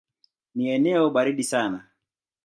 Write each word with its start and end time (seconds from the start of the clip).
Ni 0.55 0.69
eneo 0.71 1.09
baridi 1.09 1.43
sana. 1.43 1.89